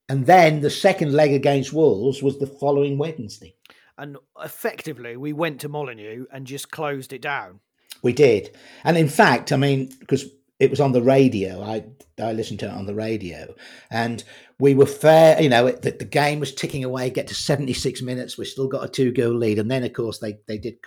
[0.09, 3.55] and then the second leg against Wolves was the following Wednesday.
[3.97, 7.59] and effectively we went to Molyneux and just closed it down.
[8.03, 10.25] We did, and in fact, I mean, because
[10.59, 11.85] it was on the radio, I
[12.21, 13.53] I listened to it on the radio,
[13.89, 14.23] and
[14.59, 15.41] we were fair.
[15.41, 17.09] You know, it, the, the game was ticking away.
[17.09, 19.93] Get to seventy six minutes, we still got a two goal lead, and then of
[19.93, 20.77] course they they did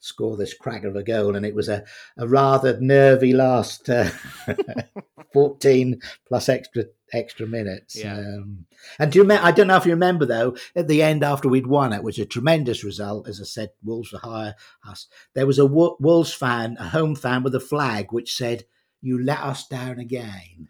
[0.00, 1.84] score this cracker of a goal, and it was a
[2.16, 4.08] a rather nervy last uh,
[5.32, 7.96] fourteen plus extra extra minutes.
[7.96, 8.16] Yeah.
[8.16, 8.66] Um,
[8.98, 9.46] and do you remember?
[9.46, 10.56] I don't know if you remember though.
[10.74, 13.28] At the end, after we'd won, it was a tremendous result.
[13.28, 14.54] As I said, Wolves were higher
[14.88, 15.06] us.
[15.34, 18.64] There was a Wolves fan, a home fan, with a flag which said,
[19.00, 20.68] "You let us down again."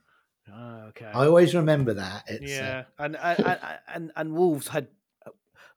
[0.53, 1.07] Oh, okay.
[1.07, 2.25] I always remember that.
[2.27, 3.61] It's, uh, yeah, and, and and
[3.95, 4.89] and and Wolves had
[5.27, 5.31] uh,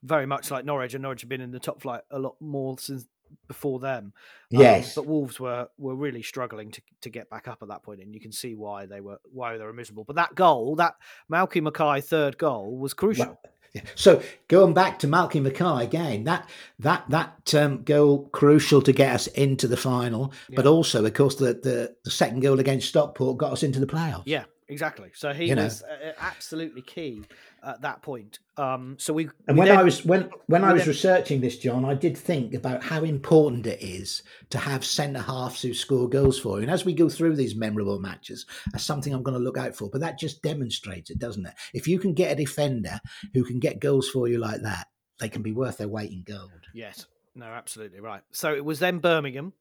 [0.04, 2.78] very much like Norwich, and Norwich had been in the top flight a lot more
[2.80, 3.06] since
[3.48, 4.14] before them.
[4.54, 4.96] Um, Yes.
[4.96, 8.14] but Wolves were were really struggling to to get back up at that point, and
[8.14, 10.04] you can see why they were why they were miserable.
[10.04, 10.96] But that goal, that
[11.32, 13.26] Malky Mackay third goal, was crucial.
[13.26, 13.40] Well,
[13.74, 13.82] yeah.
[13.96, 19.14] So going back to Malky Mackay again, that that that um, goal crucial to get
[19.14, 23.38] us into the final, but also, of course, the, the the second goal against Stockport
[23.38, 24.24] got us into the playoffs.
[24.26, 25.12] Yeah, exactly.
[25.14, 25.64] So he You know.
[25.66, 27.24] was uh, absolutely key
[27.66, 28.40] at that point.
[28.58, 31.42] Um, so we And we when then- I was when when I was then- researching
[31.42, 35.74] this, John, I did think about how important it is to have centre halves who
[35.74, 36.62] score goals for you.
[36.64, 39.76] And as we go through these memorable matches, that's something I'm going to look out
[39.76, 39.90] for.
[39.90, 41.54] But that just demonstrates it, doesn't it?
[41.74, 43.00] If you can get a defender
[43.34, 44.88] who can get goals for you like that,
[45.20, 46.52] they can be worth their weight in gold.
[46.74, 48.22] Yes, no, absolutely right.
[48.32, 49.54] So it was then Birmingham,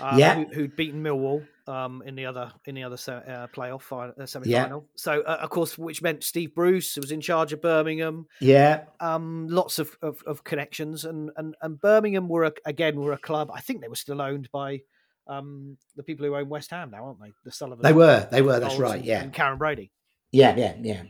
[0.00, 0.34] uh, Yeah.
[0.34, 4.08] who, who'd beaten Millwall um, in the other in the other se- uh, playoff fi-
[4.10, 4.86] uh, semi final.
[4.96, 8.26] So uh, of course, which meant Steve Bruce was in charge of Birmingham.
[8.40, 13.12] Yeah, Um, lots of, of, of connections, and, and and Birmingham were a, again were
[13.12, 13.50] a club.
[13.52, 14.82] I think they were still owned by
[15.26, 17.32] um, the people who own West Ham now, aren't they?
[17.44, 17.82] The Sullivan.
[17.82, 18.28] they were.
[18.30, 18.60] They were.
[18.60, 19.02] That's right.
[19.02, 19.22] Yeah.
[19.22, 19.90] and Karren Brady.
[20.30, 20.54] Yeah.
[20.56, 20.74] Yeah.
[20.80, 21.02] Yeah.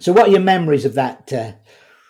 [0.00, 1.52] So, what are your memories of that uh,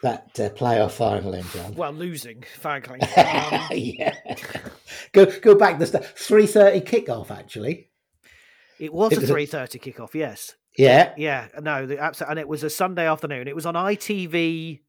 [0.03, 1.75] that uh, playoff final, then, John?
[1.75, 3.01] Well, losing, frankly.
[3.17, 4.15] Um, yeah.
[5.13, 7.31] Go go back to the three thirty kickoff.
[7.31, 7.91] Actually,
[8.79, 10.15] it was It a a- three thirty kickoff.
[10.15, 10.55] Yes.
[10.77, 11.49] yeah, Yeah.
[11.61, 11.87] No.
[11.87, 13.49] The absolute, and it was a Sunday afternoon.
[13.49, 14.81] It was on ITV.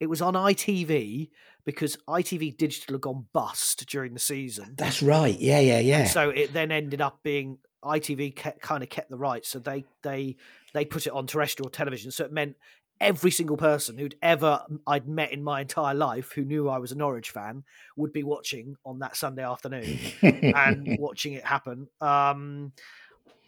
[0.00, 1.30] It was on ITV
[1.64, 4.74] because ITV Digital had gone bust during the season.
[4.76, 5.38] that's right.
[5.38, 6.04] Yeah, yeah, yeah.
[6.04, 9.84] So it then ended up being ITV kept, kind of kept the rights, so they
[10.02, 10.36] they
[10.74, 12.10] they put it on terrestrial television.
[12.10, 12.56] So it meant
[13.00, 16.92] every single person who'd ever I'd met in my entire life who knew I was
[16.92, 17.64] a Norwich fan
[17.96, 21.88] would be watching on that Sunday afternoon and watching it happen.
[22.00, 22.72] Um,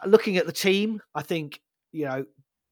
[0.06, 1.60] looking at the team, I think
[1.92, 2.24] you know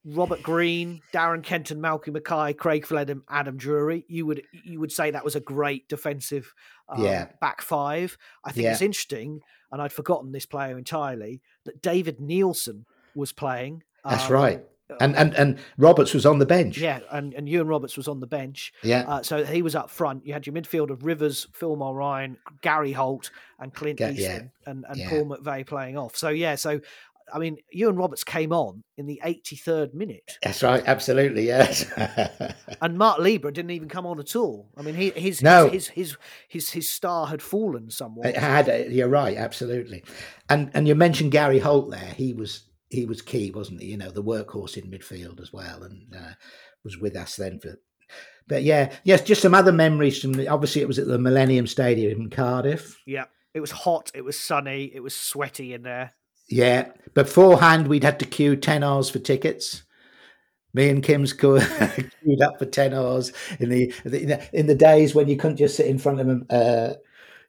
[0.04, 4.04] Robert Green, Darren Kenton, Malcolm Mackay, Craig Fleming, Adam Drury.
[4.08, 6.52] You would you would say that was a great defensive
[6.88, 7.28] um, Yeah.
[7.40, 8.16] back five.
[8.44, 9.40] I think it's interesting,
[9.72, 13.82] and I'd forgotten this player entirely that David Nielsen was playing.
[14.04, 14.64] that's um, right.
[15.00, 16.78] And and and Roberts was on the bench.
[16.78, 18.72] Yeah, and, and Iwan Roberts was on the bench.
[18.82, 19.04] Yeah.
[19.06, 20.24] Uh, so he was up front.
[20.24, 24.84] You had your midfield of Rivers, Phil Mulryne, Gary Holt, and Clint Easton, yeah, and,
[24.88, 25.10] and yeah.
[25.10, 26.16] Paul McVeigh playing off.
[26.16, 26.80] So yeah, so
[27.32, 30.82] I mean, Iwan Roberts came on in the 83rd minute, That's right.
[30.86, 31.46] Absolutely.
[31.46, 31.84] Yes.
[32.80, 34.68] and Marc Libbra didn't even come on at all.
[34.76, 35.68] I mean, he, his, No.
[35.68, 36.16] his, his his
[36.48, 38.28] his his star had fallen somewhat.
[38.28, 38.68] It had.
[38.68, 39.36] uh, You're right.
[39.36, 40.04] Absolutely.
[40.48, 42.14] And and you mentioned Gary Holt there.
[42.16, 43.88] He was he was key, wasn't he?
[43.88, 46.34] You know, the workhorse in midfield as well, and uh,
[46.84, 47.78] was with us then for.
[48.48, 50.34] But yeah, yes, just some other memories from.
[50.34, 53.00] The, obviously, it was at the Millennium Stadium in Cardiff.
[53.06, 56.12] Yeah, it was hot, it was sunny, it was sweaty in there.
[56.48, 59.82] Yeah, beforehand we'd had to queue ten hours for tickets.
[60.72, 65.36] Me and Kim's queued up for ten hours in the, in the days when you
[65.36, 66.46] couldn't just sit in front of them.
[66.50, 66.90] Uh,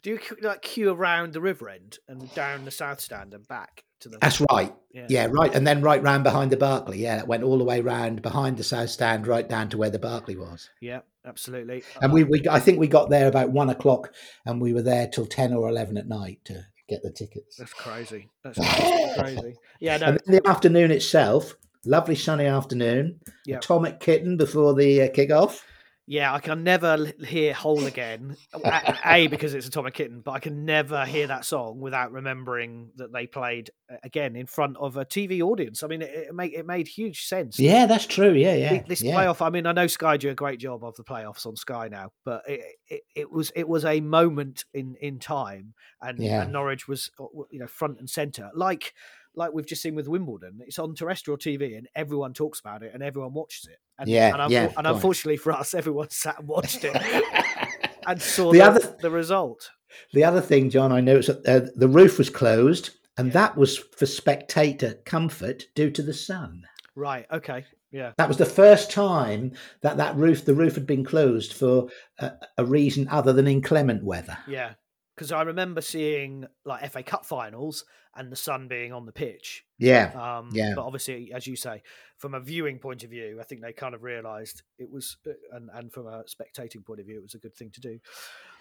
[0.02, 3.84] Do you like queue around the river end and down the south stand and back
[4.02, 4.18] to the?
[4.20, 4.74] That's right.
[4.92, 5.06] Yeah.
[5.10, 5.28] Yeah.
[5.30, 5.54] right.
[5.54, 6.98] And then right round behind the Barclay.
[6.98, 9.90] Yeah, it went all the way round behind the South Stand, right down to where
[9.90, 10.70] the Barclay was.
[10.82, 11.84] Yeah, absolutely.
[12.02, 14.14] And we, we, I think we got there about one o'clock,
[14.46, 17.58] and we were there till ten or eleven at night to get the tickets.
[17.58, 18.30] That's crazy.
[18.44, 18.58] That's
[19.20, 19.56] crazy.
[19.80, 20.08] Yeah, no.
[20.08, 21.56] And then the afternoon itself,
[21.86, 23.20] lovely sunny afternoon.
[23.46, 23.58] Yeah.
[23.58, 25.64] Atomic Kitten before the uh, kick-off.
[26.10, 30.40] Yeah, I can never hear "Whole Again." A, A, because it's Atomic Kitten, but I
[30.40, 34.96] can never hear that song without remembering that they played uh, again in front of
[34.96, 35.84] a TV audience.
[35.84, 37.60] I mean, it, it made it made huge sense.
[37.60, 38.32] Yeah, that's true.
[38.32, 38.84] Yeah, yeah.
[38.88, 39.16] This yeah.
[39.16, 39.46] playoff.
[39.46, 42.12] I mean, I know Sky do a great job of the playoffs on Sky now,
[42.24, 46.44] but it, it, it was it was a moment in in time, and, Yeah.
[46.44, 48.94] and Norwich was uh, you know front and center, like
[49.38, 50.60] like we've just seen with Wimbledon.
[50.66, 53.78] It's on terrestrial TV, and everyone talks about it, and everyone watches it.
[54.00, 56.96] And, Yeah, and, yeah, and unfortunately for us, everyone sat and watched it
[58.08, 59.70] and saw The the, other- the result.
[60.14, 63.78] The other thing, John, I noticed that uh, the roof was closed, and that was
[63.78, 66.64] for spectator comfort due to the sun.
[66.96, 67.26] Right.
[67.32, 67.66] Okay.
[67.92, 68.12] Yeah.
[68.18, 71.88] That was the first time that that roof, the roof, had been closed for
[72.20, 74.38] a, a reason other than inclement weather.
[74.48, 74.74] Yeah.
[75.18, 79.66] Because I remember seeing like FA Cup finals and the sun being on the pitch.
[79.80, 80.74] Yeah, Um, yeah.
[80.76, 81.82] But obviously, as you say,
[82.20, 85.32] from a viewing point of view, I think they kind of realised it was, uh,
[85.54, 88.00] and, and from a spectating point of view, it was a good thing to do.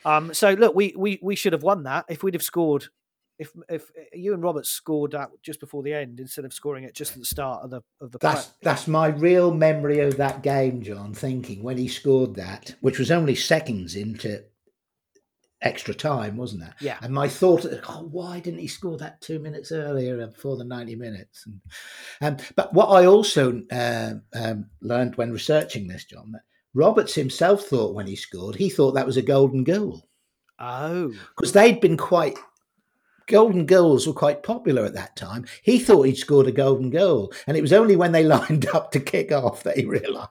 [0.06, 2.86] Um, so look, we, we we should have won that if we'd have scored.
[3.38, 6.94] If if uh, Iwan Roberts scored that just before the end instead of scoring it
[6.94, 10.16] just at the start of the of the That's play- that's my real memory of
[10.16, 11.12] that game, John.
[11.12, 14.42] Thinking when he scored that, which was only seconds into
[15.62, 16.72] extra time, wasn't it?
[16.80, 16.98] Yeah.
[17.02, 20.96] And my thought, oh, why didn't he score that two minutes earlier before the ninety
[20.96, 21.46] minutes?
[22.20, 26.42] And, um, but what I also uh, um, learned when researching this, John, that
[26.74, 30.06] Roberts himself thought when he scored, he thought that was a golden goal
[30.58, 32.36] oh because they'd been quite.
[33.28, 35.46] Golden goals were quite popular at that time.
[35.64, 38.92] He thought he'd scored a golden goal, and it was only when they lined up
[38.92, 40.30] to kick off that he realised.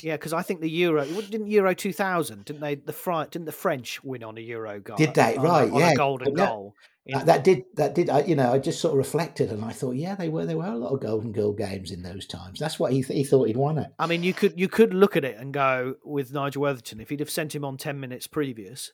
[0.00, 3.46] Yeah, because I think the Euro didn't Euro two thousand didn't they the Fri- didn't
[3.46, 4.96] the French win on a Euro goal?
[4.96, 5.36] Did they?
[5.36, 5.90] on Right, on yeah.
[5.90, 6.46] a golden Yeah.
[6.46, 6.74] goal.
[7.06, 9.72] That, that did that did I, you know I just sort of reflected and I
[9.72, 12.60] thought yeah they were there were a lot of golden goal games in those times.
[12.60, 13.88] That's what he th- he thought he'd won it.
[13.98, 17.08] I mean, you could you could look at it and go with Nigel Worthington if
[17.10, 18.92] he'd have sent him on ten minutes previous,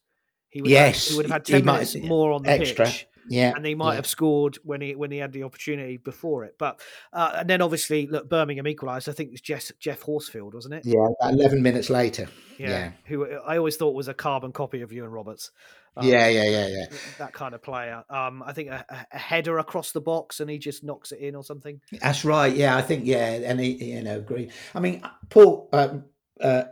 [0.49, 2.87] he would Yes, have, he would have had ten minutes more on the extra.
[2.87, 3.97] pitch, Yeah, and he might yeah.
[3.97, 6.57] have scored when he when he had the opportunity before it.
[6.59, 6.81] But
[7.13, 9.09] uh, and then obviously look, Birmingham equalised.
[9.09, 10.83] I think it was Geoff, Geoff Horsfield, wasn't it?
[10.85, 12.29] Yeah, about eleven minutes later.
[12.59, 15.53] Yeah, Who I always thought was a carbon copy of Iwan Roberts.
[15.97, 16.87] Um, yeah, yeah, yeah, yeah.
[17.19, 18.05] That kind of player.
[18.11, 21.35] Um, I think a, a- header across the box and he just knocks it in
[21.35, 21.81] or something.
[22.01, 22.55] That's right.
[22.55, 24.53] Yeah, I think yeah, and he you know Green.
[24.75, 26.05] I mean, Paul um,
[26.41, 26.65] uh,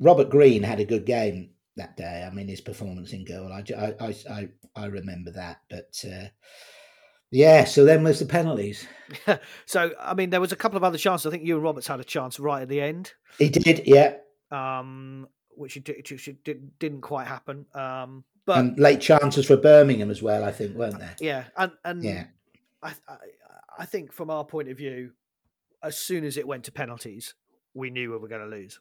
[0.00, 2.26] Robert Green had a good game that day.
[2.26, 3.52] I mean, his performance in goal.
[3.52, 6.04] I I I, I, remember that, but.
[6.04, 6.28] Uh,
[7.34, 8.86] yeah, so then was the penalties.
[9.64, 11.26] so I mean, there was a couple of other chances.
[11.26, 13.12] I think Iwan Roberts had a chance right at the end.
[13.38, 14.16] He did, yeah.
[14.50, 17.64] um, which did, didn't quite happen.
[17.74, 21.16] Um, but and late chances for Birmingham as well, I think, weren't there?
[21.20, 22.24] yeah, and and Yeah.
[22.82, 23.16] I, I
[23.78, 25.12] I think from our point of view,
[25.82, 27.34] as soon as it went to penalties,
[27.74, 28.80] we knew we were going to lose.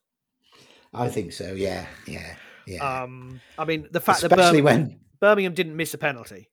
[0.94, 1.54] I think so.
[1.54, 2.36] Yeah, yeah,
[2.66, 3.04] yeah.
[3.04, 6.50] Um, I mean, the fact Especially that Birmingham, when Birmingham didn't miss a penalty,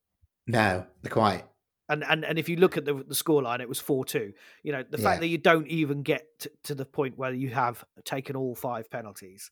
[0.46, 1.44] no, quite.
[1.88, 4.32] and and and if you look at the the scoreline, it was four two.
[4.62, 5.04] You know, the Yeah.
[5.04, 8.54] fact that you don't even get to, to the point where you have taken all
[8.54, 9.50] five penalties,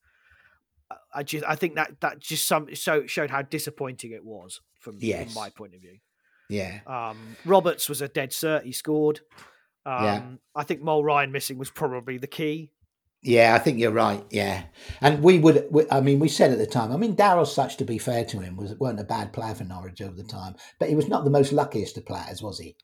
[0.91, 4.61] I- I just I think that that just some so showed how disappointing it was
[4.81, 5.27] from, Yes.
[5.33, 5.99] from my point of view.
[6.49, 8.63] Yeah, Um, Roberts was a dead cert.
[8.63, 9.21] He scored.
[9.85, 10.23] Um, Yeah.
[10.55, 12.71] I think Mulryne missing was probably the key.
[13.27, 13.55] Yeah.
[13.55, 14.24] I think you're right.
[14.31, 14.64] Yeah,
[15.01, 15.66] and we would.
[15.70, 16.93] We, I mean, we said at the time.
[16.93, 19.64] I mean, Daryl Sutch, to be fair to him, was weren't a bad player for
[19.64, 22.77] Norwich over the time, but he was not the most luckiest of players, was he?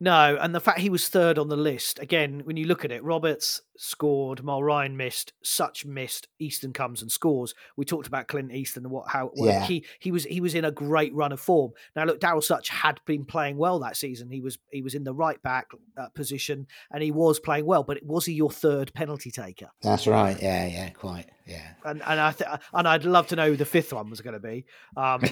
[0.00, 2.42] No, and the fact he was third on the list again.
[2.44, 7.52] When you look at it, Roberts scored, Mulryne missed, Sutch missed, Easton comes and scores.
[7.76, 9.64] We talked about Clint Easton and what how Yeah.
[9.64, 11.72] he he was he was in a great run of form.
[11.96, 14.30] Now look, Daryl Sutch had been playing well that season.
[14.30, 17.82] He was he was in the right back uh, position and he was playing well.
[17.82, 19.68] But was he your third penalty taker?
[19.82, 20.40] That's right.
[20.40, 21.26] Yeah, yeah, quite.
[21.44, 21.66] Yeah.
[21.84, 24.34] And and I th- and I'd love to know who the fifth one was going
[24.34, 24.64] to be.
[24.96, 25.22] Um,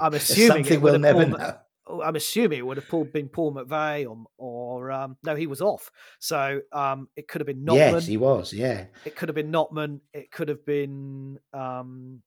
[0.00, 1.56] I'm assuming something we'll never know.
[1.88, 5.46] Oh, I'm assuming it would have Paul, been Paul McVeigh or, or um, no, he
[5.46, 5.90] was off.
[6.18, 7.94] So um, it could have been Notman.
[7.94, 8.52] Yes, he was.
[8.52, 10.00] Yeah, It could have been Notman.
[10.12, 12.22] It could have been, um,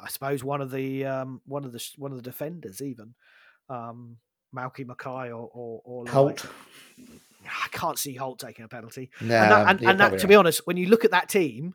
[0.00, 3.14] I suppose, one of the um, one of the one of the defenders, even
[3.68, 4.18] um,
[4.54, 6.46] Malky Mackay or or, or like- Holt.
[7.44, 9.10] I can't see Holt taking a penalty.
[9.20, 11.74] No, and that, and, and that to be honest, when you look at that team,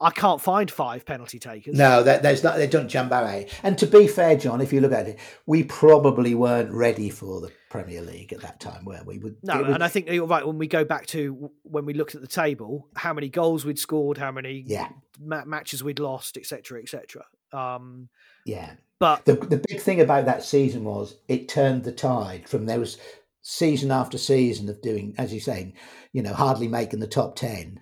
[0.00, 1.74] I can't find five penalty takers.
[1.76, 2.56] No, that, there's not.
[2.56, 3.44] They don't jump out.
[3.64, 7.40] And to be fair, John, if you look at it, we probably weren't ready for
[7.40, 9.18] the Premier League at that time, were we?
[9.18, 10.46] Would- No, was- and I think you're right.
[10.46, 13.78] When we go back to when we looked at the table, how many goals we'd
[13.78, 14.88] scored, how many Yeah.
[15.20, 17.24] ma- matches we'd lost, etc., etc.
[17.52, 18.08] Um,
[18.44, 18.74] yeah.
[19.00, 22.78] but The the big thing about that season was it turned the tide from there
[22.78, 22.98] was
[23.42, 25.72] season after season of doing, as you're saying,
[26.12, 27.80] you know, hardly making the top ten,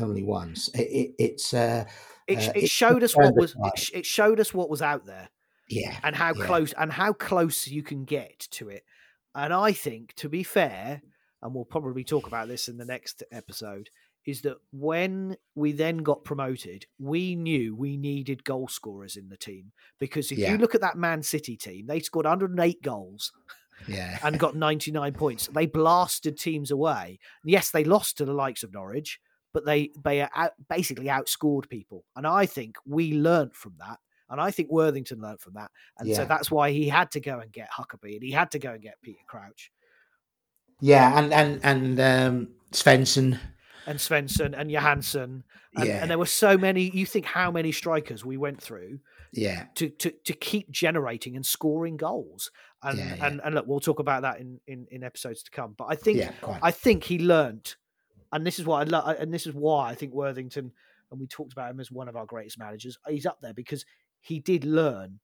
[0.00, 0.68] only once.
[0.68, 1.84] It, it, it's uh,
[2.26, 5.28] it, uh, it showed us what was it, it showed us what was out there
[5.68, 6.44] yeah, and how yeah.
[6.44, 8.84] close and how close you can get to it.
[9.34, 11.02] And I think, to be fair,
[11.42, 13.88] and we'll probably talk about this in the next episode,
[14.26, 19.36] is that when we then got promoted, we knew we needed goal scorers in the
[19.36, 20.52] team because if Yeah.
[20.52, 23.32] you look at that Man City team, they scored 108 goals.
[23.86, 25.46] yeah, and got 99 points.
[25.46, 27.20] They blasted teams away.
[27.44, 29.20] Yes, they lost to the likes of Norwich,
[29.52, 32.04] but they they out, basically outscored people.
[32.16, 33.98] And I think we learned from that.
[34.30, 35.70] And I think Worthington learned from that.
[35.98, 38.58] And so that's why he had to go and get Huckerby and he had to
[38.58, 39.70] go and get Peter Crouch
[40.80, 43.38] yeah, and and and um, Svensson.
[43.86, 45.44] and Svensson and Johansson.
[45.76, 46.00] And, Yeah.
[46.00, 46.90] and there were so many.
[46.90, 49.00] You think how many strikers we went through
[49.32, 52.50] Yeah, to to, to keep generating and scoring goals.
[52.82, 53.26] And, Yeah, yeah.
[53.26, 55.74] and and look, we'll talk about that in, in, in episodes to come.
[55.76, 56.32] But I think yeah.
[56.62, 57.76] I think he learnt,
[58.32, 60.72] and this is what I love, and this is why I think Worthington,
[61.10, 62.98] and we talked about him as one of our greatest managers.
[63.08, 63.84] He's up there because
[64.20, 65.20] he did learn.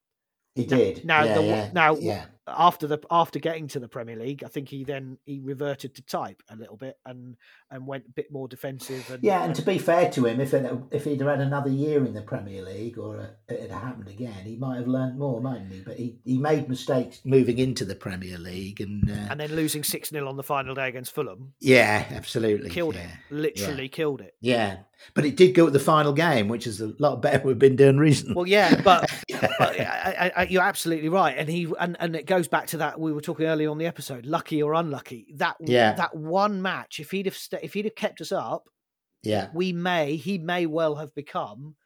[0.54, 1.04] he did.
[1.04, 2.24] Now, yeah, the, yeah, now yeah.
[2.46, 6.02] After the after getting to the Premier League, I think he then he reverted to
[6.02, 7.36] type a little bit and
[7.70, 9.10] and went a bit more defensive.
[9.10, 12.04] And, Yeah, and to be fair to him, if it, if he'd had another year
[12.04, 15.40] in the Premier League or uh, it had happened again, he might have learnt more,
[15.40, 15.80] mightn't he?
[15.80, 19.82] But he, he made mistakes moving into the Premier League, and, uh, and then losing
[19.82, 23.02] six 0 on the final day against Fulham yeah, absolutely killed yeah.
[23.02, 23.34] it.
[23.34, 24.34] Literally killed it.
[24.40, 24.78] Yeah,
[25.14, 27.76] but it did go at the final game, which is a lot better we've been
[27.76, 28.34] doing recently.
[28.34, 29.10] Well, yeah, but,
[29.58, 29.84] but I,
[30.18, 33.12] I, I, you're absolutely right, and he and, and it goes back to that we
[33.12, 35.34] were talking earlier on the episode, lucky or unlucky.
[35.36, 35.94] That Yeah.
[35.94, 38.68] that one match, if he'd have sta if he'd have kept us up,
[39.22, 41.76] yeah, we may he may well have become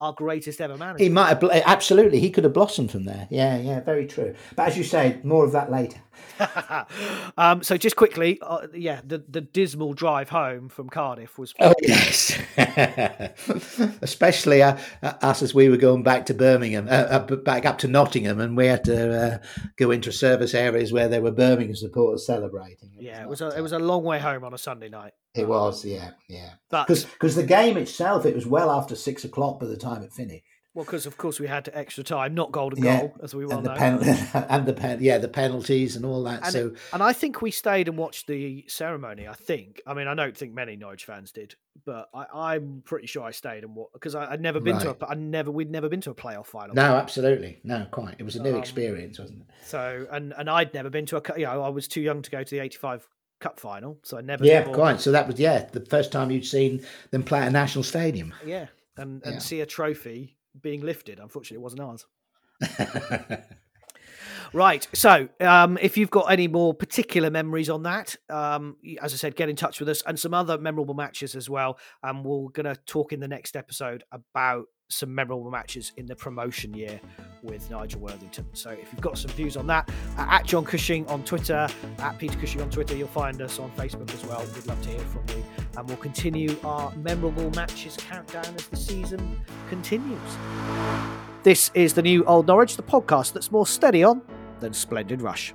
[0.00, 1.02] our greatest ever manager.
[1.02, 2.20] he might have absolutely.
[2.20, 3.26] He could have blossomed from there.
[3.30, 4.34] Yeah, yeah, very true.
[4.54, 6.00] But as you say, more of that later.
[7.38, 11.74] um, so just quickly, uh, yeah, the the dismal drive home from Cardiff was Oh
[11.82, 12.38] yes,
[14.02, 17.88] especially uh, us as we were going back to Birmingham, uh, uh, back up to
[17.88, 19.38] Nottingham, and we had to uh,
[19.76, 22.90] go into service areas where there were Birmingham supporters celebrating.
[22.98, 25.12] yeah, it was a, it uh, was a long way home on a Sunday night.
[25.36, 26.50] It was, yeah, yeah.
[26.70, 30.12] But Because the game itself, it was well after six o'clock by the time it
[30.12, 30.44] finished.
[30.74, 33.58] well, because of course we had extra time, not golden Yeah, goal, as we well
[33.58, 33.76] and the know.
[33.76, 36.42] pen- and the pen, yeah, the penalties and all that.
[36.42, 39.26] And, so and I think we stayed and watched the ceremony.
[39.28, 39.80] I think.
[39.86, 41.54] I mean, I don't think many Norwich fans did,
[41.86, 44.96] but I, I'm pretty sure I stayed and watched because I'd never been to Right.
[45.02, 45.06] a.
[45.08, 45.50] I never.
[45.50, 46.74] We'd never been to a playoff final.
[46.74, 48.16] no, absolutely, no, quite.
[48.18, 49.46] It was a new Um, experience, wasn't it?
[49.64, 51.38] So and and I'd never been to a.
[51.38, 53.06] You know, I was too young to go to the '85
[53.40, 53.98] Cup final.
[54.02, 54.44] So I never.
[54.44, 55.00] Yeah, before- quite.
[55.00, 58.32] So that was yeah the first time you'd seen them play at a national stadium.
[58.44, 58.66] Yeah,
[58.96, 59.38] and and Yeah.
[59.40, 61.18] see a trophy being lifted.
[61.20, 62.06] Unfortunately, it wasn't ours.
[64.52, 64.86] Right.
[64.94, 69.34] So, um, if you've got any more particular memories on that, um, as I said,
[69.34, 71.78] get in touch with us and some other memorable matches as well.
[72.02, 76.14] And we're going to talk in the next episode about some memorable matches in the
[76.14, 77.00] promotion year
[77.42, 78.46] with Nigel Worthington.
[78.52, 81.68] So, if you've got some views on that, uh, at John Cushing on Twitter,
[81.98, 84.44] at Peter Cushing on Twitter, you'll find us on Facebook as well.
[84.54, 85.44] We'd love to hear from you.
[85.76, 90.18] And we'll continue our memorable matches countdown as the season continues.
[91.42, 94.22] This is the new Old Norwich, the podcast that's more steady on
[94.60, 95.54] than Splendid Rush.